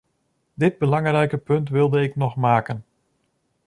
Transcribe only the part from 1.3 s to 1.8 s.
punt